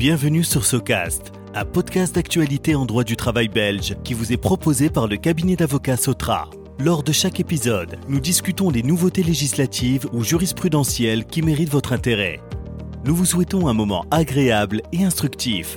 Bienvenue 0.00 0.44
sur 0.44 0.64
Socast, 0.64 1.30
un 1.54 1.66
podcast 1.66 2.14
d'actualité 2.14 2.74
en 2.74 2.86
droit 2.86 3.04
du 3.04 3.16
travail 3.18 3.48
belge 3.48 3.96
qui 4.02 4.14
vous 4.14 4.32
est 4.32 4.38
proposé 4.38 4.88
par 4.88 5.06
le 5.06 5.18
cabinet 5.18 5.56
d'avocats 5.56 5.98
Sotra. 5.98 6.48
Lors 6.78 7.02
de 7.02 7.12
chaque 7.12 7.38
épisode, 7.38 7.98
nous 8.08 8.18
discutons 8.18 8.70
des 8.70 8.82
nouveautés 8.82 9.22
législatives 9.22 10.06
ou 10.14 10.24
jurisprudentielles 10.24 11.26
qui 11.26 11.42
méritent 11.42 11.68
votre 11.68 11.92
intérêt. 11.92 12.40
Nous 13.04 13.14
vous 13.14 13.26
souhaitons 13.26 13.68
un 13.68 13.74
moment 13.74 14.06
agréable 14.10 14.80
et 14.90 15.04
instructif. 15.04 15.76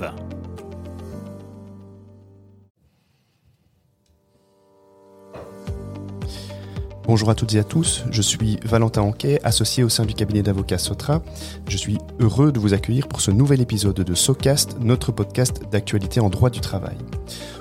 Bonjour 7.06 7.28
à 7.28 7.34
toutes 7.34 7.54
et 7.54 7.58
à 7.58 7.64
tous, 7.64 8.04
je 8.10 8.22
suis 8.22 8.58
Valentin 8.64 9.02
Anquet, 9.02 9.38
associé 9.44 9.84
au 9.84 9.90
sein 9.90 10.06
du 10.06 10.14
cabinet 10.14 10.42
d'avocats 10.42 10.78
Sotra. 10.78 11.20
Je 11.68 11.76
suis 11.76 11.98
heureux 12.18 12.50
de 12.50 12.58
vous 12.58 12.72
accueillir 12.72 13.08
pour 13.08 13.20
ce 13.20 13.30
nouvel 13.30 13.60
épisode 13.60 13.96
de 14.00 14.14
SOCAST, 14.14 14.78
notre 14.80 15.12
podcast 15.12 15.64
d'actualité 15.70 16.20
en 16.20 16.30
droit 16.30 16.48
du 16.48 16.60
travail. 16.60 16.96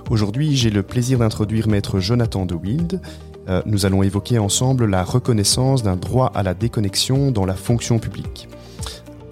Aujourd'hui, 0.09 0.55
j'ai 0.55 0.69
le 0.69 0.81
plaisir 0.81 1.19
d'introduire 1.19 1.67
maître 1.67 1.99
Jonathan 1.99 2.45
de 2.45 2.55
Wild. 2.55 3.01
Euh, 3.49 3.61
nous 3.65 3.85
allons 3.85 4.01
évoquer 4.01 4.39
ensemble 4.39 4.85
la 4.85 5.03
reconnaissance 5.03 5.83
d'un 5.83 5.97
droit 5.97 6.31
à 6.33 6.41
la 6.41 6.53
déconnexion 6.53 7.31
dans 7.31 7.45
la 7.45 7.55
fonction 7.55 7.99
publique. 7.99 8.47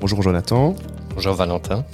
Bonjour 0.01 0.21
Jonathan. 0.21 0.75
Bonjour 1.15 1.35
Valentin. 1.35 1.85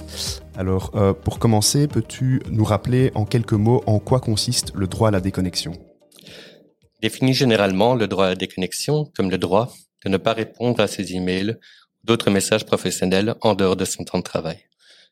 Alors, 0.56 0.90
euh, 0.96 1.12
pour 1.12 1.38
commencer, 1.38 1.86
peux-tu 1.86 2.42
nous 2.50 2.64
rappeler 2.64 3.12
en 3.14 3.24
quelques 3.24 3.52
mots 3.52 3.84
en 3.86 4.00
quoi 4.00 4.18
consiste 4.18 4.72
le 4.74 4.88
droit 4.88 5.06
à 5.06 5.12
la 5.12 5.20
déconnexion? 5.20 5.72
Définit 7.00 7.34
généralement 7.34 7.94
le 7.94 8.08
droit 8.08 8.26
à 8.26 8.30
la 8.30 8.34
déconnexion 8.34 9.10
comme 9.16 9.30
le 9.30 9.38
droit 9.38 9.72
de 10.04 10.10
ne 10.10 10.16
pas 10.16 10.32
répondre 10.32 10.80
à 10.80 10.86
ses 10.86 11.14
emails 11.14 11.50
ou 11.50 12.06
d'autres 12.06 12.30
messages 12.30 12.64
professionnels 12.64 13.34
en 13.40 13.54
dehors 13.54 13.76
de 13.76 13.84
son 13.84 14.04
temps 14.04 14.18
de 14.18 14.22
travail. 14.24 14.58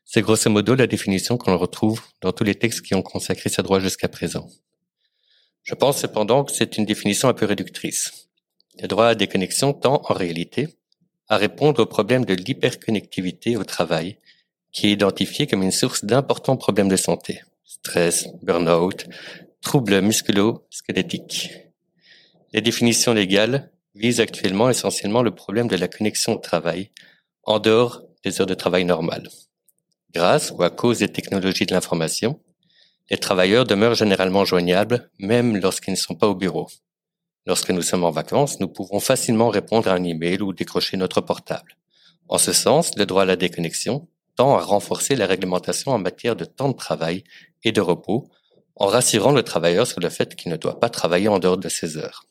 C'est 0.05 0.21
grosso 0.21 0.49
modo 0.49 0.73
la 0.75 0.87
définition 0.87 1.37
qu'on 1.37 1.57
retrouve 1.57 2.01
dans 2.21 2.31
tous 2.31 2.45
les 2.45 2.55
textes 2.55 2.81
qui 2.81 2.95
ont 2.95 3.01
consacré 3.01 3.49
ce 3.49 3.61
droit 3.61 3.79
jusqu'à 3.79 4.07
présent. 4.07 4.47
Je 5.63 5.75
pense 5.75 5.99
cependant 5.99 6.45
que 6.45 6.53
c'est 6.53 6.77
une 6.77 6.85
définition 6.85 7.27
un 7.27 7.33
peu 7.33 7.45
réductrice. 7.45 8.29
Le 8.81 8.87
droit 8.87 9.05
à 9.05 9.09
la 9.09 9.15
déconnexion 9.15 9.73
tend 9.73 10.01
en 10.07 10.13
réalité 10.13 10.69
à 11.27 11.35
répondre 11.35 11.81
au 11.81 11.85
problème 11.85 12.23
de 12.23 12.33
l'hyperconnectivité 12.33 13.57
au 13.57 13.65
travail, 13.65 14.17
qui 14.71 14.87
est 14.87 14.91
identifié 14.91 15.45
comme 15.45 15.63
une 15.63 15.71
source 15.71 16.05
d'importants 16.05 16.55
problèmes 16.55 16.87
de 16.87 16.95
santé. 16.95 17.41
Stress, 17.65 18.29
burn-out, 18.43 19.07
troubles 19.61 19.99
musculo-squelettiques. 20.01 21.66
Les 22.57 22.61
définitions 22.61 23.13
légales 23.13 23.69
visent 23.93 24.19
actuellement 24.19 24.67
essentiellement 24.67 25.21
le 25.21 25.29
problème 25.29 25.67
de 25.67 25.75
la 25.75 25.87
connexion 25.87 26.33
au 26.33 26.39
travail 26.39 26.89
en 27.43 27.59
dehors 27.59 28.01
des 28.23 28.41
heures 28.41 28.47
de 28.47 28.55
travail 28.55 28.83
normales. 28.83 29.29
Grâce 30.11 30.49
ou 30.49 30.63
à 30.63 30.71
cause 30.71 30.97
des 30.97 31.07
technologies 31.07 31.67
de 31.67 31.75
l'information, 31.75 32.39
les 33.11 33.19
travailleurs 33.19 33.65
demeurent 33.65 33.93
généralement 33.93 34.43
joignables 34.43 35.11
même 35.19 35.55
lorsqu'ils 35.55 35.91
ne 35.91 35.97
sont 35.97 36.15
pas 36.15 36.27
au 36.27 36.33
bureau. 36.33 36.67
Lorsque 37.45 37.69
nous 37.69 37.83
sommes 37.83 38.03
en 38.03 38.09
vacances, 38.09 38.59
nous 38.59 38.69
pouvons 38.69 38.99
facilement 38.99 39.49
répondre 39.49 39.87
à 39.87 39.93
un 39.93 40.03
email 40.03 40.41
ou 40.41 40.51
décrocher 40.51 40.97
notre 40.97 41.21
portable. 41.21 41.77
En 42.27 42.39
ce 42.39 42.53
sens, 42.53 42.97
le 42.97 43.05
droit 43.05 43.21
à 43.21 43.25
la 43.25 43.35
déconnexion 43.35 44.07
tend 44.35 44.57
à 44.57 44.61
renforcer 44.61 45.15
la 45.15 45.27
réglementation 45.27 45.91
en 45.91 45.99
matière 45.99 46.35
de 46.35 46.45
temps 46.45 46.69
de 46.69 46.75
travail 46.75 47.23
et 47.63 47.71
de 47.71 47.81
repos 47.81 48.31
en 48.75 48.87
rassurant 48.87 49.31
le 49.31 49.43
travailleur 49.43 49.85
sur 49.85 49.99
le 49.99 50.09
fait 50.09 50.35
qu'il 50.35 50.51
ne 50.51 50.57
doit 50.57 50.79
pas 50.79 50.89
travailler 50.89 51.27
en 51.27 51.37
dehors 51.37 51.59
de 51.59 51.69
ses 51.69 51.97
heures. 51.97 52.26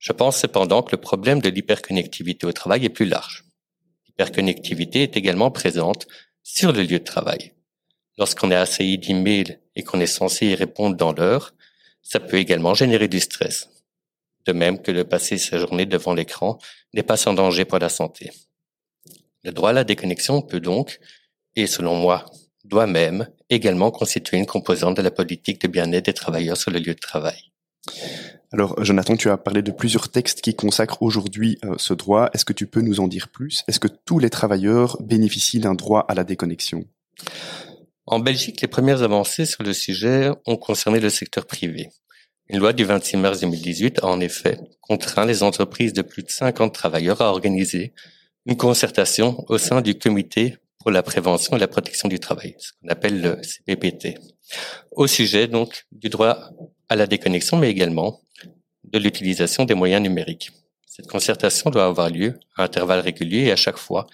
Je 0.00 0.12
pense 0.12 0.38
cependant 0.38 0.82
que 0.82 0.92
le 0.92 1.00
problème 1.00 1.40
de 1.40 1.50
l'hyperconnectivité 1.50 2.46
au 2.46 2.52
travail 2.52 2.86
est 2.86 2.88
plus 2.88 3.04
large. 3.04 3.44
L'hyperconnectivité 4.06 5.02
est 5.02 5.16
également 5.16 5.50
présente 5.50 6.08
sur 6.42 6.72
le 6.72 6.82
lieu 6.82 6.98
de 6.98 7.04
travail. 7.04 7.52
Lorsqu'on 8.16 8.50
est 8.50 8.56
assailli 8.56 8.98
d'emails 8.98 9.58
et 9.76 9.82
qu'on 9.82 10.00
est 10.00 10.06
censé 10.06 10.46
y 10.46 10.54
répondre 10.54 10.96
dans 10.96 11.12
l'heure, 11.12 11.54
ça 12.02 12.18
peut 12.18 12.38
également 12.38 12.72
générer 12.72 13.08
du 13.08 13.20
stress. 13.20 13.68
De 14.46 14.52
même 14.52 14.80
que 14.80 14.90
de 14.90 15.02
passer 15.02 15.36
sa 15.36 15.58
journée 15.58 15.84
devant 15.84 16.14
l'écran 16.14 16.58
n'est 16.94 17.02
pas 17.02 17.18
sans 17.18 17.34
danger 17.34 17.66
pour 17.66 17.78
la 17.78 17.90
santé. 17.90 18.30
Le 19.44 19.52
droit 19.52 19.70
à 19.70 19.74
la 19.74 19.84
déconnexion 19.84 20.40
peut 20.40 20.60
donc, 20.60 20.98
et 21.56 21.66
selon 21.66 21.96
moi, 21.96 22.24
doit 22.64 22.86
même 22.86 23.28
également 23.50 23.90
constituer 23.90 24.38
une 24.38 24.46
composante 24.46 24.96
de 24.96 25.02
la 25.02 25.10
politique 25.10 25.60
de 25.60 25.68
bien-être 25.68 26.06
des 26.06 26.14
travailleurs 26.14 26.56
sur 26.56 26.70
le 26.70 26.78
lieu 26.78 26.94
de 26.94 27.00
travail. 27.00 27.52
Alors, 28.52 28.82
Jonathan, 28.82 29.16
tu 29.16 29.30
as 29.30 29.36
parlé 29.36 29.62
de 29.62 29.70
plusieurs 29.70 30.08
textes 30.08 30.40
qui 30.40 30.56
consacrent 30.56 31.02
aujourd'hui 31.02 31.58
euh, 31.64 31.76
ce 31.78 31.94
droit. 31.94 32.30
Est-ce 32.34 32.44
que 32.44 32.52
tu 32.52 32.66
peux 32.66 32.80
nous 32.80 32.98
en 32.98 33.06
dire 33.06 33.28
plus? 33.28 33.62
Est-ce 33.68 33.78
que 33.78 33.86
tous 33.86 34.18
les 34.18 34.30
travailleurs 34.30 35.00
bénéficient 35.00 35.60
d'un 35.60 35.74
droit 35.74 36.04
à 36.08 36.14
la 36.14 36.24
déconnexion? 36.24 36.84
En 38.06 38.18
Belgique, 38.18 38.60
les 38.60 38.66
premières 38.66 39.04
avancées 39.04 39.46
sur 39.46 39.62
le 39.62 39.72
sujet 39.72 40.30
ont 40.46 40.56
concerné 40.56 40.98
le 40.98 41.10
secteur 41.10 41.46
privé. 41.46 41.90
Une 42.48 42.58
loi 42.58 42.72
du 42.72 42.84
26 42.84 43.18
mars 43.18 43.38
2018 43.38 44.00
a 44.02 44.06
en 44.06 44.18
effet 44.18 44.58
contraint 44.80 45.26
les 45.26 45.44
entreprises 45.44 45.92
de 45.92 46.02
plus 46.02 46.24
de 46.24 46.30
50 46.30 46.74
travailleurs 46.74 47.22
à 47.22 47.30
organiser 47.30 47.92
une 48.46 48.56
concertation 48.56 49.44
au 49.48 49.58
sein 49.58 49.80
du 49.80 49.96
comité 49.96 50.56
pour 50.80 50.90
la 50.90 51.04
prévention 51.04 51.56
et 51.56 51.60
la 51.60 51.68
protection 51.68 52.08
du 52.08 52.18
travail, 52.18 52.56
ce 52.58 52.72
qu'on 52.72 52.88
appelle 52.88 53.20
le 53.20 53.40
CPPT, 53.42 54.18
au 54.90 55.06
sujet 55.06 55.46
donc 55.46 55.86
du 55.92 56.08
droit 56.08 56.50
à 56.90 56.96
la 56.96 57.06
déconnexion, 57.06 57.56
mais 57.56 57.70
également 57.70 58.20
de 58.84 58.98
l'utilisation 58.98 59.64
des 59.64 59.74
moyens 59.74 60.02
numériques. 60.02 60.50
Cette 60.86 61.06
concertation 61.06 61.70
doit 61.70 61.86
avoir 61.86 62.10
lieu 62.10 62.38
à 62.56 62.64
intervalles 62.64 63.00
réguliers 63.00 63.44
et 63.44 63.52
à 63.52 63.56
chaque 63.56 63.78
fois 63.78 64.06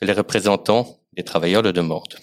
que 0.00 0.06
les 0.06 0.12
représentants 0.12 1.00
des 1.12 1.24
travailleurs 1.24 1.62
le 1.62 1.72
demandent. 1.72 2.18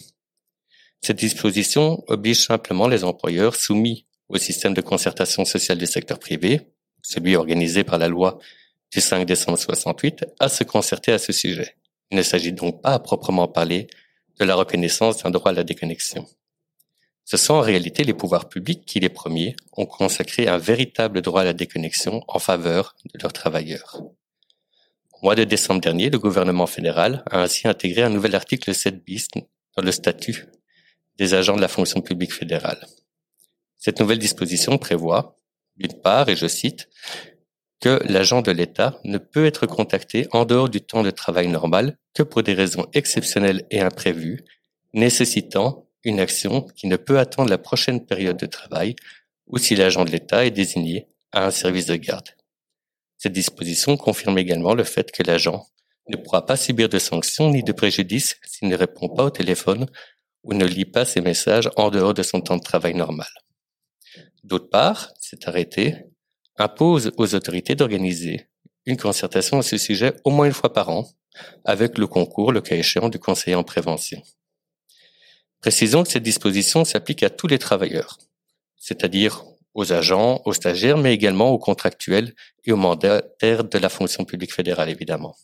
Cette 1.01 1.17
disposition 1.17 2.03
oblige 2.07 2.45
simplement 2.45 2.87
les 2.87 3.03
employeurs 3.03 3.55
soumis 3.55 4.05
au 4.29 4.37
système 4.37 4.73
de 4.73 4.81
concertation 4.81 5.45
sociale 5.45 5.77
du 5.77 5.85
secteur 5.85 6.19
privé, 6.19 6.61
celui 7.01 7.35
organisé 7.35 7.83
par 7.83 7.99
la 7.99 8.07
loi 8.07 8.39
du 8.91 9.01
5 9.01 9.25
décembre 9.25 9.57
68, 9.57 10.25
à 10.39 10.47
se 10.47 10.63
concerter 10.63 11.11
à 11.11 11.19
ce 11.19 11.33
sujet. 11.33 11.75
Il 12.11 12.17
ne 12.17 12.23
s'agit 12.23 12.53
donc 12.53 12.81
pas 12.81 12.93
à 12.93 12.99
proprement 12.99 13.47
parler 13.47 13.87
de 14.39 14.45
la 14.45 14.55
reconnaissance 14.55 15.23
d'un 15.23 15.31
droit 15.31 15.51
à 15.51 15.53
la 15.53 15.63
déconnexion. 15.63 16.25
Ce 17.29 17.35
sont 17.35 17.55
en 17.55 17.61
réalité 17.61 18.05
les 18.05 18.13
pouvoirs 18.13 18.47
publics 18.47 18.85
qui, 18.85 19.01
les 19.01 19.09
premiers, 19.09 19.57
ont 19.73 19.85
consacré 19.85 20.47
un 20.47 20.57
véritable 20.57 21.21
droit 21.21 21.41
à 21.41 21.43
la 21.43 21.51
déconnexion 21.51 22.23
en 22.29 22.39
faveur 22.39 22.95
de 23.13 23.19
leurs 23.21 23.33
travailleurs. 23.33 24.01
Au 25.11 25.25
mois 25.25 25.35
de 25.35 25.43
décembre 25.43 25.81
dernier, 25.81 26.09
le 26.09 26.19
gouvernement 26.19 26.67
fédéral 26.67 27.23
a 27.29 27.41
ainsi 27.41 27.67
intégré 27.67 28.03
un 28.03 28.09
nouvel 28.09 28.33
article 28.33 28.73
7 28.73 29.03
bis 29.03 29.27
dans 29.75 29.83
le 29.83 29.91
statut 29.91 30.45
des 31.17 31.33
agents 31.33 31.57
de 31.57 31.61
la 31.61 31.67
fonction 31.67 31.99
publique 31.99 32.33
fédérale. 32.33 32.87
Cette 33.75 33.99
nouvelle 33.99 34.19
disposition 34.19 34.77
prévoit, 34.77 35.35
d'une 35.75 35.99
part, 35.99 36.29
et 36.29 36.37
je 36.37 36.47
cite, 36.47 36.87
que 37.81 38.01
l'agent 38.05 38.41
de 38.41 38.51
l'État 38.51 39.01
ne 39.03 39.17
peut 39.17 39.45
être 39.45 39.65
contacté 39.65 40.29
en 40.31 40.45
dehors 40.45 40.69
du 40.69 40.79
temps 40.79 41.03
de 41.03 41.11
travail 41.11 41.49
normal 41.49 41.97
que 42.13 42.23
pour 42.23 42.41
des 42.41 42.53
raisons 42.53 42.85
exceptionnelles 42.93 43.65
et 43.69 43.81
imprévues, 43.81 44.45
nécessitant 44.93 45.86
une 46.03 46.19
action 46.19 46.61
qui 46.61 46.87
ne 46.87 46.97
peut 46.97 47.19
attendre 47.19 47.49
la 47.49 47.57
prochaine 47.57 48.05
période 48.05 48.37
de 48.37 48.45
travail 48.45 48.95
ou 49.47 49.57
si 49.57 49.75
l'agent 49.75 50.05
de 50.05 50.11
l'État 50.11 50.45
est 50.45 50.51
désigné 50.51 51.07
à 51.31 51.45
un 51.45 51.51
service 51.51 51.85
de 51.85 51.95
garde. 51.95 52.29
Cette 53.17 53.33
disposition 53.33 53.97
confirme 53.97 54.37
également 54.37 54.73
le 54.73 54.83
fait 54.83 55.11
que 55.11 55.23
l'agent 55.23 55.67
ne 56.09 56.17
pourra 56.17 56.45
pas 56.45 56.55
subir 56.55 56.89
de 56.89 56.99
sanctions 56.99 57.49
ni 57.49 57.63
de 57.63 57.71
préjudice 57.71 58.37
s'il 58.45 58.69
ne 58.69 58.75
répond 58.75 59.09
pas 59.09 59.25
au 59.25 59.29
téléphone 59.29 59.87
ou 60.43 60.53
ne 60.53 60.65
lit 60.65 60.85
pas 60.85 61.05
ses 61.05 61.21
messages 61.21 61.69
en 61.75 61.89
dehors 61.89 62.13
de 62.13 62.23
son 62.23 62.41
temps 62.41 62.57
de 62.57 62.63
travail 62.63 62.93
normal. 62.93 63.27
D'autre 64.43 64.69
part, 64.69 65.11
cet 65.19 65.47
arrêté 65.47 65.95
impose 66.57 67.11
aux 67.17 67.35
autorités 67.35 67.75
d'organiser 67.75 68.49
une 68.85 68.97
concertation 68.97 69.59
à 69.59 69.63
ce 69.63 69.77
sujet 69.77 70.13
au 70.23 70.31
moins 70.31 70.45
une 70.45 70.53
fois 70.53 70.71
par 70.71 70.89
an, 70.89 71.07
avec 71.65 71.97
le 71.97 72.07
concours, 72.07 72.51
le 72.51 72.61
cas 72.61 72.75
échéant, 72.75 73.09
du 73.09 73.19
conseiller 73.19 73.55
en 73.55 73.63
prévention. 73.63 74.21
Précisons 75.61 76.03
que 76.03 76.09
cette 76.09 76.23
disposition 76.23 76.85
s'applique 76.85 77.23
à 77.23 77.29
tous 77.29 77.47
les 77.47 77.59
travailleurs, 77.59 78.17
c'est-à-dire 78.77 79.43
aux 79.73 79.93
agents, 79.93 80.41
aux 80.45 80.53
stagiaires, 80.53 80.97
mais 80.97 81.13
également 81.13 81.51
aux 81.51 81.59
contractuels 81.59 82.33
et 82.65 82.71
aux 82.71 82.77
mandataires 82.77 83.63
de 83.63 83.77
la 83.77 83.89
fonction 83.89 84.25
publique 84.25 84.53
fédérale, 84.53 84.89
évidemment. 84.89 85.35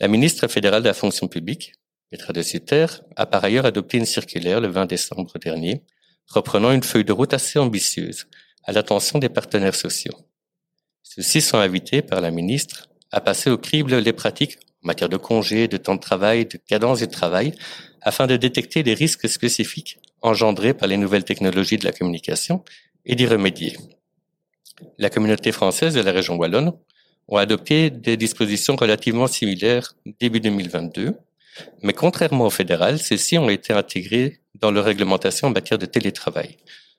La 0.00 0.08
ministre 0.08 0.46
fédérale 0.48 0.82
de 0.82 0.88
la 0.88 0.94
fonction 0.94 1.28
publique, 1.28 1.74
Petra 2.10 2.32
de 2.32 2.42
Sutter, 2.42 2.86
a 3.16 3.26
par 3.26 3.44
ailleurs 3.44 3.66
adopté 3.66 3.98
une 3.98 4.06
circulaire 4.06 4.60
le 4.60 4.68
20 4.68 4.86
décembre 4.86 5.38
dernier, 5.38 5.82
reprenant 6.26 6.72
une 6.72 6.82
feuille 6.82 7.04
de 7.04 7.12
route 7.12 7.34
assez 7.34 7.58
ambitieuse 7.58 8.26
à 8.64 8.72
l'attention 8.72 9.18
des 9.18 9.28
partenaires 9.28 9.74
sociaux. 9.74 10.16
Ceux-ci 11.02 11.40
sont 11.40 11.58
invités 11.58 12.02
par 12.02 12.20
la 12.20 12.30
ministre 12.30 12.88
à 13.10 13.20
passer 13.20 13.50
au 13.50 13.58
crible 13.58 13.96
les 13.96 14.12
pratiques 14.12 14.58
en 14.82 14.86
matière 14.86 15.08
de 15.08 15.16
congés, 15.16 15.68
de 15.68 15.76
temps 15.76 15.96
de 15.96 16.00
travail, 16.00 16.46
de 16.46 16.56
cadence 16.56 17.00
du 17.00 17.08
travail, 17.08 17.52
afin 18.00 18.26
de 18.26 18.36
détecter 18.36 18.82
les 18.82 18.94
risques 18.94 19.28
spécifiques 19.28 19.98
engendrés 20.22 20.74
par 20.74 20.88
les 20.88 20.96
nouvelles 20.96 21.24
technologies 21.24 21.78
de 21.78 21.84
la 21.84 21.92
communication 21.92 22.64
et 23.04 23.14
d'y 23.14 23.26
remédier. 23.26 23.76
La 24.98 25.10
communauté 25.10 25.52
française 25.52 25.94
de 25.94 26.00
la 26.00 26.12
région 26.12 26.36
wallonne 26.36 26.72
ont 27.28 27.36
adopté 27.36 27.90
des 27.90 28.16
dispositions 28.16 28.76
relativement 28.76 29.26
similaires 29.26 29.94
début 30.20 30.40
2022, 30.40 31.14
Mais 31.82 31.92
contrairement 31.92 32.46
au 32.46 32.50
fédéral, 32.50 32.98
celles-ci 32.98 33.36
ont 33.36 33.48
été 33.48 33.72
intégrées 33.72 34.40
dans 34.54 34.70
leur 34.70 34.84
réglementation 34.84 35.48
en 35.48 35.50
matière 35.50 35.78
de 35.78 35.86
télétravail. 35.86 36.56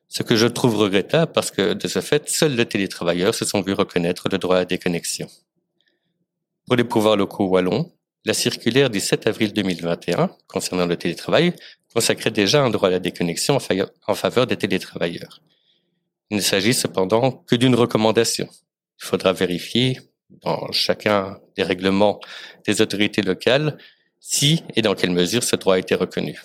Ce 0.10 0.24
que 0.24 0.36
je 0.36 0.48
trouve 0.48 0.76
regrettable 0.76 1.32
parce 1.32 1.52
que 1.52 1.74
de 1.74 1.88
ce 1.88 2.02
fait, 2.02 2.28
seuls 2.30 2.56
les 2.56 2.66
télétravailleurs 2.66 3.36
se 3.36 3.46
sont 3.46 3.62
vus 3.62 3.74
reconnaître 3.74 4.28
le 4.30 4.38
droit 4.38 4.58
à 4.58 4.60
la 4.60 4.66
déconnexion. 4.66 5.28
Pour 6.70 6.76
les 6.76 6.84
pouvoirs 6.84 7.18
locaux 7.18 7.48
wallons, 7.48 7.92
la 8.26 8.36
circulaire 8.36 8.92
du 8.92 9.00
7 9.00 9.26
avril 9.26 9.54
2021 9.54 10.30
concernant 10.46 10.86
le 10.86 10.96
télétravail 10.98 11.56
consacrait 11.96 12.30
déjà 12.30 12.62
un 12.62 12.70
droit 12.70 12.90
à 12.90 12.92
la 12.92 13.00
déconnexion 13.00 13.58
en 14.06 14.14
faveur 14.14 14.46
des 14.46 14.56
télétravailleurs. 14.56 15.42
Il 16.30 16.38
ne 16.38 16.42
s'agit 16.42 16.76
cependant 16.76 17.32
que 17.48 17.56
d'une 17.56 17.74
recommandation. 17.74 18.48
Il 19.02 19.06
faudra 19.08 19.34
vérifier 19.34 20.00
dans 20.44 20.72
chacun 20.72 21.40
des 21.58 21.64
règlements 21.64 22.20
des 22.68 22.84
autorités 22.84 23.24
locales 23.24 23.76
si 24.20 24.62
et 24.76 24.84
dans 24.84 24.94
quelle 24.94 25.10
mesure 25.10 25.42
ce 25.42 25.56
droit 25.56 25.74
a 25.74 25.80
été 25.80 25.96
reconnu. 25.96 26.40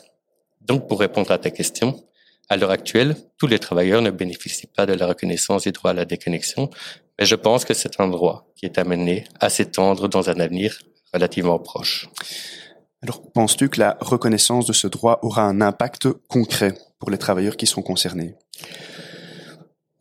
Donc, 0.62 0.88
pour 0.88 1.00
répondre 1.00 1.32
à 1.32 1.36
ta 1.36 1.50
question, 1.50 2.02
à 2.48 2.56
l'heure 2.56 2.70
actuelle, 2.70 3.14
tous 3.36 3.46
les 3.46 3.58
travailleurs 3.58 4.00
ne 4.00 4.10
bénéficient 4.10 4.68
pas 4.68 4.86
de 4.86 4.94
la 4.94 5.06
reconnaissance 5.06 5.64
du 5.64 5.72
droit 5.72 5.90
à 5.90 5.94
la 5.94 6.06
déconnexion, 6.06 6.70
mais 7.18 7.26
je 7.26 7.34
pense 7.34 7.64
que 7.64 7.74
c'est 7.74 8.00
un 8.00 8.08
droit 8.08 8.46
qui 8.56 8.66
est 8.66 8.78
amené 8.78 9.24
à 9.40 9.48
s'étendre 9.48 10.08
dans 10.08 10.30
un 10.30 10.40
avenir 10.40 10.78
relativement 11.12 11.58
proche. 11.58 12.08
Alors, 13.02 13.20
penses-tu 13.32 13.68
que 13.68 13.80
la 13.80 13.98
reconnaissance 14.00 14.66
de 14.66 14.72
ce 14.72 14.86
droit 14.86 15.18
aura 15.22 15.42
un 15.42 15.60
impact 15.60 16.08
concret 16.28 16.74
pour 16.98 17.10
les 17.10 17.18
travailleurs 17.18 17.56
qui 17.56 17.66
sont 17.66 17.82
concernés? 17.82 18.34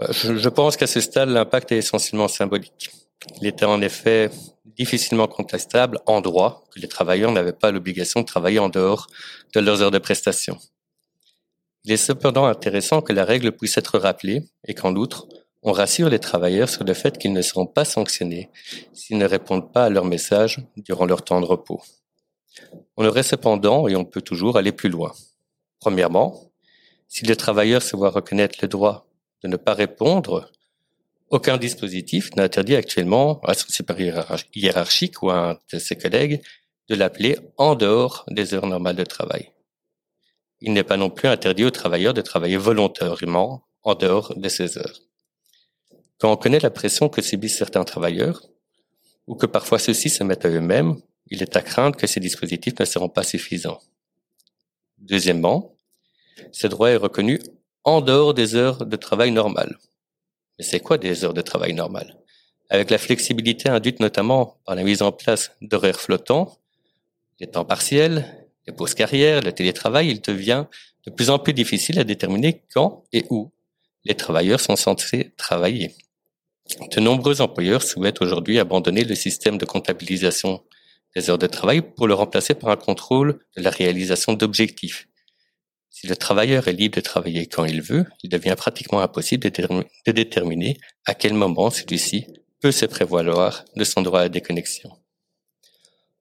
Euh, 0.01 0.07
je, 0.12 0.50
pense 0.50 0.77
qu'à 0.77 0.88
ce 0.88 1.01
stade, 1.01 1.30
l'impact 1.30 1.71
est 1.71 1.77
essentiellement 1.77 2.27
symbolique. 2.27 2.92
Il 3.42 3.48
était 3.48 3.65
en 3.65 3.81
effet 3.81 4.30
difficilement 4.65 5.27
contestable 5.27 6.00
en 6.06 6.21
droit 6.21 6.63
que 6.74 6.80
les 6.80 6.88
travailleurs 6.88 7.31
n'avaient 7.31 7.54
pas 7.54 7.71
l'obligation 7.71 8.21
de 8.21 8.25
travailler 8.25 8.60
en 8.60 8.69
dehors 8.69 9.07
de 9.54 9.60
leurs 9.60 9.81
heures 9.81 9.92
de 9.92 10.00
prestation. 10.00 10.57
Il 11.83 11.92
est 11.92 11.98
cependant 11.98 12.45
intéressant 12.45 13.01
que 13.01 13.12
la 13.12 13.25
règle 13.25 13.51
puisse 13.51 13.77
être 13.77 14.00
rappelée 14.00 14.44
et 14.65 14.74
qu'en 14.74 14.95
outre, 14.95 15.27
on 15.63 15.71
rassure 15.71 16.10
les 16.10 16.19
travailleurs 16.19 16.69
sur 16.69 16.83
le 16.83 16.94
fait 16.94 17.18
qu'ils 17.18 17.33
ne 17.33 17.42
seront 17.42 17.65
pas 17.65 17.86
sanctionnés 17.86 18.50
s'ils 18.94 19.18
ne 19.18 19.25
répondent 19.25 19.71
pas 19.71 19.86
à 19.86 19.89
leur 19.89 20.06
message 20.06 20.60
durant 20.75 21.06
leur 21.06 21.24
temps 21.24 21.39
de 21.39 21.45
repos. 21.45 21.81
On 22.98 23.06
aurait 23.06 23.24
cependant, 23.24 23.88
et 23.88 23.95
on 23.95 24.06
peut 24.06 24.21
toujours 24.21 24.57
aller 24.57 24.71
plus 24.71 24.89
loin. 24.89 25.13
Premièrement, 25.80 26.51
si 27.07 27.25
le 27.25 27.36
travailleur 27.36 27.81
se 27.81 27.95
voit 27.95 28.10
reconnaître 28.10 28.60
le 28.62 28.68
droit 28.68 29.07
de 29.44 29.48
ne 29.48 29.56
pas 29.56 29.74
répondre, 29.74 30.51
aucun 31.30 31.57
dispositif 31.57 32.36
n'interdit 32.36 32.75
actuellement 32.75 33.39
à 33.42 33.54
son 33.54 33.69
supérieur 33.69 34.36
hiérarchique 34.54 35.24
ou 35.24 35.31
à 35.31 35.51
un 35.51 35.57
de 35.71 35.80
ses 35.80 35.95
collègues 35.95 36.42
de 36.89 36.95
l'appeler 36.95 37.38
en 37.57 37.75
dehors 37.75 38.25
des 38.30 38.54
heures 38.54 38.68
normales 38.68 38.95
de 38.95 39.04
travail. 39.04 39.51
Il 40.62 40.74
n'est 40.74 40.83
pas 40.83 40.98
non 40.98 41.10
plus 41.10 41.27
interdit 41.27 41.65
aux 41.65 41.71
travailleurs 41.71 42.13
de 42.13 42.21
travailler 42.21 42.57
volontairement 42.57 43.63
en 43.81 43.95
dehors 43.95 44.33
de 44.38 44.50
ces 44.50 44.77
heures. 44.77 45.00
Quand 46.19 46.31
on 46.31 46.38
connaît 46.38 46.60
la 46.60 46.69
pression 46.69 47.10
que 47.10 47.21
subissent 47.21 47.57
certains 47.57 47.83
travailleurs, 47.83 48.42
ou 49.27 49.36
que 49.36 49.45
parfois 49.45 49.80
ceux-ci 49.80 50.10
se 50.10 50.24
mettent 50.24 50.45
à 50.45 50.50
eux-mêmes, 50.50 50.95
il 51.27 51.42
est 51.42 51.56
à 51.56 51.62
craindre 51.62 51.95
que 51.95 52.07
ces 52.07 52.19
dispositifs 52.19 52.80
ne 52.80 52.86
seront 52.86 53.10
pas 53.10 53.24
suffisants. 53.24 53.80
Deuxièmement, 54.98 55.75
ce 56.51 56.68
droit 56.68 56.89
est 56.89 56.98
reconnu 56.98 57.39
en 57.83 58.01
dehors 58.01 58.33
des 58.33 58.56
heures 58.56 58.86
de 58.86 58.95
travail 58.95 59.31
normales. 59.31 59.77
Mais 60.57 60.65
c'est 60.65 60.80
quoi 60.80 60.98
des 60.98 61.24
heures 61.24 61.33
de 61.33 61.42
travail 61.42 61.74
normales? 61.74 62.18
Avec 62.69 62.89
la 62.89 62.98
flexibilité 62.98 63.69
induite 63.69 64.00
notamment 64.00 64.57
par 64.65 64.75
la 64.75 64.83
mise 64.83 65.01
en 65.01 65.12
place 65.12 65.51
d'horaires 65.62 66.00
flottants, 66.00 66.57
les 67.39 67.48
temps 67.48 67.65
partiels, 67.65 68.48
les 68.68 68.74
pauses 68.74 68.94
carrières, 68.94 69.42
le 69.42 69.51
télétravail, 69.51 70.10
il 70.10 70.21
devient 70.21 70.65
de 71.06 71.12
plus 71.12 71.30
en 71.30 71.39
plus 71.39 71.54
difficile 71.54 72.00
à 72.00 72.04
déterminer 72.04 72.63
quand 72.74 73.04
et 73.12 73.25
où 73.30 73.51
les 74.06 74.16
travailleurs 74.16 74.60
sont 74.60 74.76
censés 74.76 75.34
travailler. 75.38 75.96
De 76.92 77.00
nombreux 77.00 77.42
employeurs 77.42 77.84
souhaitent 77.84 78.22
aujourd'hui 78.22 78.60
abandonner 78.60 79.04
le 79.04 79.16
système 79.16 79.58
de 79.58 79.66
comptabilisation 79.66 80.64
des 81.16 81.30
heures 81.30 81.38
de 81.38 81.48
travail 81.48 81.82
pour 81.82 82.08
le 82.08 82.14
remplacer 82.14 82.54
par 82.54 82.70
un 82.70 82.76
contrôle 82.76 83.40
de 83.56 83.62
la 83.62 83.70
réalisation 83.70 84.34
d'objectifs. 84.34 85.08
Si 85.90 86.08
le 86.08 86.16
travailleur 86.16 86.68
est 86.68 86.74
libre 86.74 86.96
de 86.96 87.02
travailler 87.02 87.46
quand 87.46 87.66
il 87.66 87.82
veut, 87.82 88.06
il 88.24 88.30
devient 88.30 88.56
pratiquement 88.58 89.02
impossible 89.02 89.50
de 89.52 90.12
déterminer 90.12 90.78
à 91.06 91.14
quel 91.14 91.34
moment 91.34 91.70
celui-ci 91.70 92.26
peut 92.62 92.72
se 92.72 92.86
prévaloir 92.86 93.64
de 93.76 93.84
son 93.84 94.02
droit 94.02 94.22
à 94.22 94.30
déconnexion. 94.30 94.90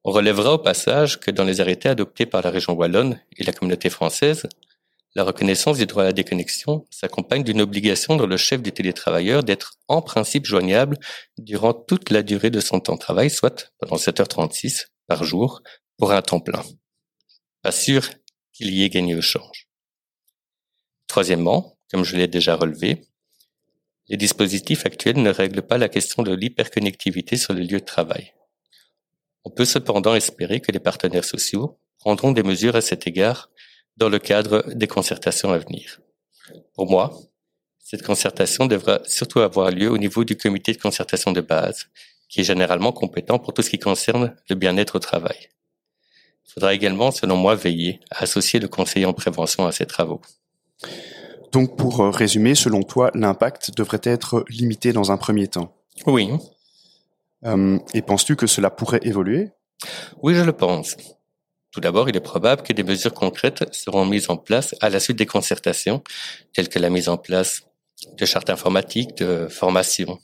On 0.04 0.10
relèvera 0.10 0.54
au 0.54 0.58
passage 0.58 1.20
que 1.20 1.30
dans 1.30 1.44
les 1.44 1.60
arrêtés 1.60 1.88
adoptés 1.88 2.26
par 2.26 2.42
la 2.42 2.50
région 2.50 2.74
wallonne 2.74 3.20
et 3.36 3.44
la 3.44 3.52
communauté 3.52 3.88
française, 3.88 4.46
la 5.14 5.24
reconnaissance 5.24 5.78
du 5.78 5.86
droit 5.86 6.02
à 6.02 6.06
la 6.06 6.12
déconnexion 6.12 6.86
s'accompagne 6.90 7.44
d'une 7.44 7.60
obligation 7.60 8.16
dans 8.16 8.26
le 8.26 8.36
chef 8.36 8.62
du 8.62 8.72
télétravailleur 8.72 9.42
d'être 9.42 9.74
en 9.88 10.00
principe 10.00 10.46
joignable 10.46 10.98
durant 11.38 11.74
toute 11.74 12.10
la 12.10 12.22
durée 12.22 12.50
de 12.50 12.60
son 12.60 12.80
temps 12.80 12.94
de 12.94 12.98
travail, 12.98 13.28
soit 13.28 13.72
pendant 13.78 13.96
7h36 13.96 14.86
par 15.06 15.24
jour 15.24 15.62
pour 15.98 16.12
un 16.12 16.22
temps 16.22 16.40
plein. 16.40 16.62
Pas 17.60 17.72
sûr 17.72 18.08
qu'il 18.52 18.72
y 18.74 18.84
ait 18.84 18.88
gagné 18.88 19.14
au 19.14 19.20
change. 19.20 19.68
Troisièmement, 21.06 21.78
comme 21.90 22.04
je 22.04 22.16
l'ai 22.16 22.28
déjà 22.28 22.56
relevé, 22.56 23.06
les 24.08 24.16
dispositifs 24.16 24.86
actuels 24.86 25.22
ne 25.22 25.30
règlent 25.30 25.62
pas 25.62 25.78
la 25.78 25.88
question 25.88 26.22
de 26.22 26.34
l'hyperconnectivité 26.34 27.36
sur 27.36 27.52
le 27.52 27.60
lieu 27.60 27.80
de 27.80 27.84
travail. 27.84 28.32
On 29.44 29.50
peut 29.50 29.64
cependant 29.64 30.14
espérer 30.14 30.60
que 30.60 30.72
les 30.72 30.80
partenaires 30.80 31.24
sociaux 31.24 31.78
prendront 31.98 32.32
des 32.32 32.42
mesures 32.42 32.76
à 32.76 32.80
cet 32.80 33.06
égard 33.06 33.50
dans 33.96 34.08
le 34.08 34.18
cadre 34.18 34.64
des 34.74 34.86
concertations 34.86 35.52
à 35.52 35.58
venir. 35.58 36.00
Pour 36.74 36.90
moi, 36.90 37.12
cette 37.78 38.02
concertation 38.02 38.66
devra 38.66 39.00
surtout 39.04 39.40
avoir 39.40 39.70
lieu 39.70 39.90
au 39.90 39.98
niveau 39.98 40.24
du 40.24 40.36
comité 40.36 40.72
de 40.72 40.80
concertation 40.80 41.32
de 41.32 41.40
base, 41.40 41.88
qui 42.28 42.40
est 42.40 42.44
généralement 42.44 42.92
compétent 42.92 43.38
pour 43.38 43.52
tout 43.52 43.62
ce 43.62 43.70
qui 43.70 43.78
concerne 43.78 44.34
le 44.48 44.54
bien-être 44.54 44.96
au 44.96 44.98
travail. 44.98 45.36
Il 46.46 46.52
faudra 46.52 46.74
également, 46.74 47.10
selon 47.10 47.36
moi, 47.36 47.54
veiller 47.54 48.00
à 48.10 48.22
associer 48.22 48.60
le 48.60 48.68
conseiller 48.68 49.06
en 49.06 49.12
prévention 49.12 49.66
à 49.66 49.72
ces 49.72 49.86
travaux. 49.86 50.20
Donc, 51.52 51.76
pour 51.76 52.00
euh, 52.00 52.10
résumer, 52.10 52.54
selon 52.54 52.82
toi, 52.82 53.10
l'impact 53.14 53.76
devrait 53.76 54.00
être 54.04 54.44
limité 54.48 54.92
dans 54.92 55.12
un 55.12 55.18
premier 55.18 55.48
temps? 55.48 55.76
Oui. 56.06 56.30
Euh, 57.44 57.78
et 57.92 58.02
penses-tu 58.02 58.36
que 58.36 58.46
cela 58.46 58.70
pourrait 58.70 59.00
évoluer? 59.02 59.50
Oui, 60.22 60.34
je 60.34 60.40
le 60.42 60.52
pense. 60.52 60.96
Tout 61.72 61.80
d'abord, 61.80 62.08
il 62.08 62.16
est 62.16 62.20
probable 62.20 62.62
que 62.62 62.74
des 62.74 62.82
mesures 62.82 63.14
concrètes 63.14 63.64
seront 63.74 64.04
mises 64.04 64.28
en 64.28 64.36
place 64.36 64.74
à 64.80 64.90
la 64.90 65.00
suite 65.00 65.16
des 65.16 65.26
concertations, 65.26 66.02
telles 66.52 66.68
que 66.68 66.78
la 66.78 66.90
mise 66.90 67.08
en 67.08 67.16
place 67.16 67.62
de 68.18 68.26
chartes 68.26 68.50
informatiques, 68.50 69.16
de 69.16 69.48
formation. 69.48 70.18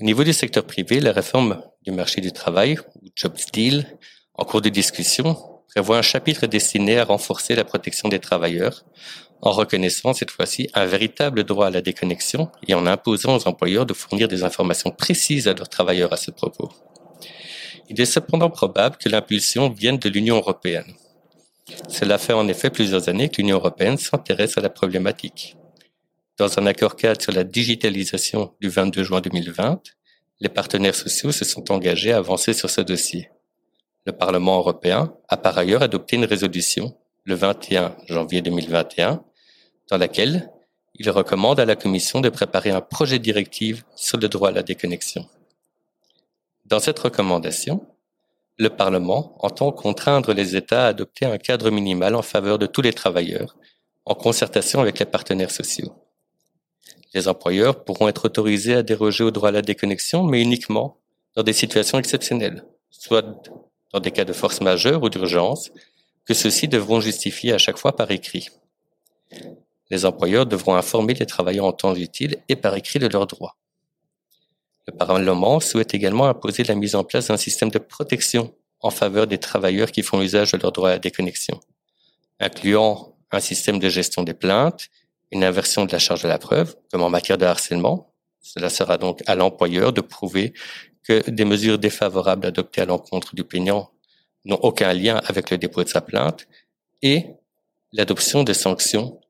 Au 0.00 0.04
niveau 0.04 0.22
du 0.22 0.32
secteur 0.32 0.64
privé, 0.64 1.00
la 1.00 1.12
réforme 1.12 1.60
du 1.82 1.90
marché 1.90 2.20
du 2.20 2.30
travail, 2.30 2.78
ou 3.02 3.08
Job 3.16 3.34
Deal, 3.52 3.98
en 4.34 4.44
cours 4.44 4.60
de 4.60 4.68
discussion, 4.68 5.36
prévoit 5.68 5.98
un 5.98 6.02
chapitre 6.02 6.46
destiné 6.46 6.98
à 6.98 7.04
renforcer 7.04 7.56
la 7.56 7.64
protection 7.64 8.08
des 8.08 8.20
travailleurs, 8.20 8.84
en 9.42 9.50
reconnaissant 9.50 10.12
cette 10.12 10.30
fois-ci 10.30 10.68
un 10.74 10.86
véritable 10.86 11.44
droit 11.44 11.66
à 11.66 11.70
la 11.70 11.80
déconnexion 11.80 12.50
et 12.68 12.74
en 12.74 12.86
imposant 12.86 13.36
aux 13.36 13.48
employeurs 13.48 13.86
de 13.86 13.94
fournir 13.94 14.28
des 14.28 14.44
informations 14.44 14.90
précises 14.90 15.48
à 15.48 15.54
leurs 15.54 15.68
travailleurs 15.68 16.12
à 16.12 16.16
ce 16.16 16.30
propos. 16.30 16.70
Il 17.90 18.00
est 18.00 18.06
cependant 18.06 18.50
probable 18.50 18.96
que 18.98 19.08
l'impulsion 19.08 19.68
vienne 19.68 19.98
de 19.98 20.08
l'Union 20.08 20.36
européenne. 20.36 20.94
Cela 21.88 22.18
fait 22.18 22.32
en 22.32 22.46
effet 22.46 22.70
plusieurs 22.70 23.08
années 23.08 23.28
que 23.28 23.38
l'Union 23.38 23.56
européenne 23.56 23.98
s'intéresse 23.98 24.56
à 24.56 24.60
la 24.60 24.70
problématique. 24.70 25.56
Dans 26.38 26.56
un 26.60 26.66
accord 26.66 26.94
cadre 26.94 27.20
sur 27.20 27.32
la 27.32 27.42
digitalisation 27.42 28.54
du 28.60 28.68
22 28.68 29.02
juin 29.02 29.20
2020, 29.20 29.82
les 30.38 30.48
partenaires 30.48 30.94
sociaux 30.94 31.32
se 31.32 31.44
sont 31.44 31.72
engagés 31.72 32.12
à 32.12 32.18
avancer 32.18 32.52
sur 32.52 32.70
ce 32.70 32.80
dossier. 32.80 33.28
Le 34.06 34.12
Parlement 34.12 34.58
européen 34.58 35.12
a 35.28 35.36
par 35.36 35.58
ailleurs 35.58 35.82
adopté 35.82 36.14
une 36.14 36.24
résolution 36.26 36.96
le 37.24 37.34
21 37.34 37.96
janvier 38.06 38.40
2021 38.40 39.20
dans 39.90 39.98
laquelle 39.98 40.48
il 40.94 41.10
recommande 41.10 41.58
à 41.58 41.64
la 41.64 41.74
Commission 41.74 42.20
de 42.20 42.28
préparer 42.28 42.70
un 42.70 42.82
projet 42.82 43.18
de 43.18 43.24
directive 43.24 43.82
sur 43.96 44.16
le 44.16 44.28
droit 44.28 44.50
à 44.50 44.52
la 44.52 44.62
déconnexion. 44.62 45.26
Dans 46.70 46.78
cette 46.78 47.00
recommandation, 47.00 47.84
le 48.56 48.70
Parlement 48.70 49.34
entend 49.40 49.72
contraindre 49.72 50.32
les 50.32 50.54
États 50.54 50.84
à 50.84 50.88
adopter 50.88 51.26
un 51.26 51.36
cadre 51.36 51.68
minimal 51.70 52.14
en 52.14 52.22
faveur 52.22 52.60
de 52.60 52.66
tous 52.66 52.80
les 52.80 52.92
travailleurs, 52.92 53.56
en 54.04 54.14
concertation 54.14 54.80
avec 54.80 55.00
les 55.00 55.04
partenaires 55.04 55.50
sociaux. 55.50 55.92
Les 57.12 57.26
employeurs 57.26 57.84
pourront 57.84 58.06
être 58.06 58.26
autorisés 58.26 58.76
à 58.76 58.84
déroger 58.84 59.24
au 59.24 59.32
droit 59.32 59.48
à 59.48 59.52
la 59.52 59.62
déconnexion, 59.62 60.22
mais 60.22 60.40
uniquement 60.40 60.96
dans 61.34 61.42
des 61.42 61.52
situations 61.52 61.98
exceptionnelles, 61.98 62.64
soit 62.90 63.24
dans 63.92 63.98
des 63.98 64.12
cas 64.12 64.24
de 64.24 64.32
force 64.32 64.60
majeure 64.60 65.02
ou 65.02 65.08
d'urgence, 65.08 65.72
que 66.24 66.34
ceux-ci 66.34 66.68
devront 66.68 67.00
justifier 67.00 67.52
à 67.52 67.58
chaque 67.58 67.78
fois 67.78 67.96
par 67.96 68.12
écrit. 68.12 68.48
Les 69.90 70.04
employeurs 70.04 70.46
devront 70.46 70.76
informer 70.76 71.14
les 71.14 71.26
travailleurs 71.26 71.66
en 71.66 71.72
temps 71.72 71.96
utile 71.96 72.36
et 72.48 72.54
par 72.54 72.76
écrit 72.76 73.00
de 73.00 73.08
leurs 73.08 73.26
droits. 73.26 73.56
Le 74.90 74.96
Parlement 74.96 75.60
souhaite 75.60 75.94
également 75.94 76.26
imposer 76.26 76.64
la 76.64 76.74
mise 76.74 76.96
en 76.96 77.04
place 77.04 77.28
d'un 77.28 77.36
système 77.36 77.70
de 77.70 77.78
protection 77.78 78.52
en 78.80 78.90
faveur 78.90 79.28
des 79.28 79.38
travailleurs 79.38 79.92
qui 79.92 80.02
font 80.02 80.20
usage 80.20 80.50
de 80.50 80.58
leur 80.58 80.72
droit 80.72 80.90
à 80.90 80.98
déconnexion, 80.98 81.60
incluant 82.40 83.14
un 83.30 83.38
système 83.38 83.78
de 83.78 83.88
gestion 83.88 84.24
des 84.24 84.34
plaintes, 84.34 84.88
une 85.30 85.44
inversion 85.44 85.84
de 85.84 85.92
la 85.92 86.00
charge 86.00 86.24
de 86.24 86.28
la 86.28 86.38
preuve, 86.38 86.74
comme 86.90 87.02
en 87.02 87.08
matière 87.08 87.38
de 87.38 87.44
harcèlement. 87.44 88.12
Cela 88.40 88.68
sera 88.68 88.98
donc 88.98 89.22
à 89.28 89.36
l'employeur 89.36 89.92
de 89.92 90.00
prouver 90.00 90.54
que 91.04 91.30
des 91.30 91.44
mesures 91.44 91.78
défavorables 91.78 92.48
adoptées 92.48 92.80
à 92.80 92.86
l'encontre 92.86 93.36
du 93.36 93.44
plaignant 93.44 93.92
n'ont 94.44 94.58
aucun 94.60 94.92
lien 94.92 95.20
avec 95.24 95.50
le 95.50 95.58
dépôt 95.58 95.84
de 95.84 95.88
sa 95.88 96.00
plainte 96.00 96.48
et 97.00 97.26
l'adoption 97.92 98.42
des 98.42 98.54
sanctions 98.54 99.20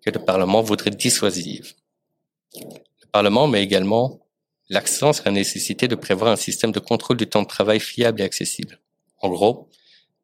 que 0.00 0.10
le 0.10 0.24
Parlement 0.24 0.62
voudrait 0.62 0.90
dissuasives. 0.90 1.74
Le 2.54 3.10
Parlement 3.10 3.48
met 3.48 3.64
également 3.64 4.20
l'accent 4.68 5.12
sur 5.12 5.24
la 5.24 5.32
nécessité 5.32 5.88
de 5.88 5.94
prévoir 5.94 6.30
un 6.30 6.36
système 6.36 6.72
de 6.72 6.80
contrôle 6.80 7.16
du 7.16 7.26
temps 7.26 7.42
de 7.42 7.48
travail 7.48 7.80
fiable 7.80 8.20
et 8.20 8.24
accessible. 8.24 8.80
En 9.20 9.28
gros, 9.28 9.68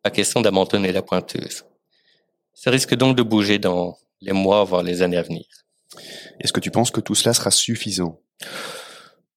pas 0.03 0.11
question 0.11 0.41
d'abandonner 0.41 0.93
la 0.93 1.03
pointeuse. 1.03 1.65
Ça 2.53 2.71
risque 2.71 2.95
donc 2.95 3.17
de 3.17 3.23
bouger 3.23 3.59
dans 3.59 3.99
les 4.21 4.33
mois, 4.33 4.65
voire 4.65 4.83
les 4.83 5.03
années 5.03 5.17
à 5.17 5.23
venir. 5.23 5.47
Est-ce 6.41 6.53
que 6.53 6.61
tu 6.61 6.71
penses 6.71 6.91
que 6.91 7.01
tout 7.01 7.15
cela 7.15 7.35
sera 7.35 7.51
suffisant? 7.51 8.21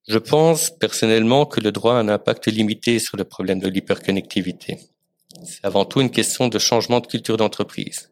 Je 0.08 0.18
pense 0.18 0.70
personnellement 0.70 1.46
que 1.46 1.60
le 1.60 1.72
droit 1.72 1.96
a 1.96 2.00
un 2.00 2.10
impact 2.10 2.48
limité 2.48 3.00
sur 3.00 3.18
le 3.18 3.24
problème 3.24 3.60
de 3.60 3.68
l'hyperconnectivité. 3.68 4.80
C'est 5.44 5.66
avant 5.66 5.86
tout 5.86 6.02
une 6.02 6.12
question 6.12 6.48
de 6.48 6.60
changement 6.60 7.00
de 7.00 7.08
culture 7.08 7.38
d'entreprise. 7.38 8.12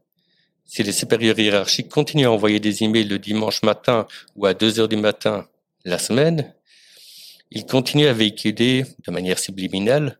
Si 0.65 0.83
les 0.83 0.91
supérieurs 0.91 1.37
hiérarchiques 1.37 1.89
continuent 1.89 2.25
à 2.25 2.31
envoyer 2.31 2.59
des 2.59 2.83
emails 2.83 3.05
le 3.05 3.19
dimanche 3.19 3.61
matin 3.63 4.07
ou 4.35 4.45
à 4.45 4.53
2 4.53 4.79
heures 4.79 4.87
du 4.87 4.97
matin 4.97 5.47
la 5.85 5.99
semaine, 5.99 6.54
ils 7.51 7.65
continuent 7.65 8.07
à 8.07 8.13
véhiculer 8.13 8.85
de 9.05 9.11
manière 9.11 9.39
subliminale 9.39 10.19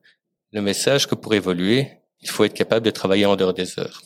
le 0.52 0.62
message 0.62 1.08
que 1.08 1.16
pour 1.16 1.34
évoluer, 1.34 1.90
il 2.22 2.30
faut 2.30 2.44
être 2.44 2.54
capable 2.54 2.86
de 2.86 2.92
travailler 2.92 3.26
en 3.26 3.36
dehors 3.36 3.54
des 3.54 3.78
heures. 3.80 4.02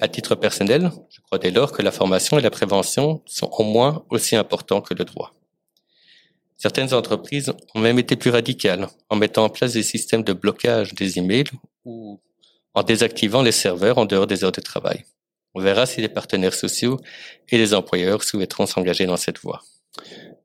À 0.00 0.06
titre 0.06 0.36
personnel, 0.36 0.92
je 1.10 1.20
crois 1.20 1.38
dès 1.38 1.50
lors 1.50 1.72
que 1.72 1.82
la 1.82 1.90
formation 1.90 2.38
et 2.38 2.42
la 2.42 2.50
prévention 2.50 3.22
sont 3.26 3.50
au 3.58 3.64
moins 3.64 4.04
aussi 4.10 4.36
importants 4.36 4.80
que 4.80 4.94
le 4.94 5.04
droit. 5.04 5.34
Certaines 6.56 6.94
entreprises 6.94 7.52
ont 7.74 7.80
même 7.80 7.98
été 7.98 8.16
plus 8.16 8.30
radicales 8.30 8.88
en 9.10 9.16
mettant 9.16 9.44
en 9.44 9.48
place 9.48 9.72
des 9.72 9.82
systèmes 9.82 10.22
de 10.22 10.32
blocage 10.32 10.94
des 10.94 11.18
emails 11.18 11.50
ou 11.84 12.20
en 12.74 12.82
désactivant 12.82 13.42
les 13.42 13.52
serveurs 13.52 13.98
en 13.98 14.04
dehors 14.04 14.26
des 14.26 14.44
heures 14.44 14.52
de 14.52 14.60
travail. 14.60 15.04
On 15.54 15.60
verra 15.60 15.86
si 15.86 16.00
les 16.00 16.08
partenaires 16.08 16.54
sociaux 16.54 17.00
et 17.48 17.58
les 17.58 17.74
employeurs 17.74 18.22
souhaiteront 18.22 18.66
s'engager 18.66 19.06
dans 19.06 19.16
cette 19.16 19.38
voie. 19.38 19.62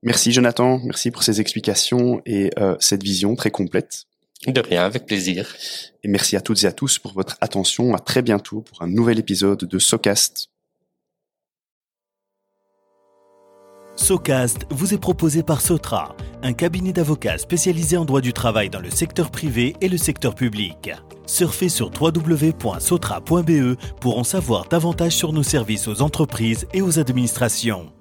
Merci 0.02 0.32
Jonathan, 0.32 0.80
merci 0.84 1.12
pour 1.12 1.24
ces 1.24 1.40
explications 1.40 2.22
et 2.26 2.50
euh, 2.60 2.76
cette 2.80 3.04
vision 3.04 3.36
très 3.36 3.52
complète. 3.52 4.04
De 4.48 4.60
rien, 4.60 4.84
avec 4.84 5.06
plaisir. 5.06 5.56
Et 6.04 6.10
merci 6.10 6.36
à 6.36 6.42
toutes 6.42 6.64
et 6.64 6.68
à 6.68 6.74
tous 6.74 7.00
pour 7.00 7.14
votre 7.14 7.38
attention. 7.40 7.96
À 7.96 8.00
très 8.00 8.22
bientôt 8.22 8.62
pour 8.62 8.82
un 8.82 8.88
nouvel 8.88 9.18
épisode 9.18 9.60
de 9.60 9.80
SoCast. 9.80 10.50
SoCast 13.96 14.66
vous 14.70 14.94
est 14.94 14.98
proposé 14.98 15.44
par 15.44 15.62
Sotra, 15.62 16.16
un 16.42 16.52
cabinet 16.54 16.92
d'avocats 16.92 17.38
spécialisé 17.38 17.96
en 17.96 18.06
droit 18.06 18.22
du 18.22 18.34
travail 18.34 18.70
dans 18.70 18.82
le 18.82 18.90
secteur 18.90 19.32
privé 19.32 19.76
et 19.82 19.88
le 19.88 19.98
secteur 19.98 20.36
public. 20.36 20.92
Surfez 21.28 21.70
sur 21.70 21.90
www.sotra.be 21.90 23.78
pour 24.02 24.18
en 24.18 24.24
savoir 24.24 24.68
davantage 24.68 25.14
sur 25.16 25.32
nos 25.32 25.44
services 25.44 25.88
aux 25.88 26.02
entreprises 26.02 26.68
et 26.74 26.82
aux 26.82 27.00
administrations. 27.00 27.94